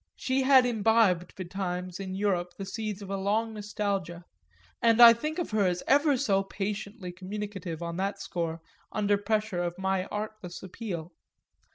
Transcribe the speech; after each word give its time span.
she 0.15 0.41
had 0.41 0.65
imbibed 0.65 1.35
betimes 1.35 1.99
in 1.99 2.15
Europe 2.15 2.55
the 2.57 2.65
seeds 2.65 3.03
of 3.03 3.11
a 3.11 3.15
long 3.17 3.53
nostalgia, 3.53 4.25
and 4.81 4.99
I 4.99 5.13
think 5.13 5.37
of 5.37 5.51
her 5.51 5.67
as 5.67 5.83
ever 5.85 6.17
so 6.17 6.41
patiently 6.41 7.11
communicative 7.11 7.83
on 7.83 7.97
that 7.97 8.19
score 8.19 8.61
under 8.91 9.15
pressure 9.15 9.61
of 9.61 9.77
my 9.77 10.05
artless 10.05 10.63
appeal. 10.63 11.13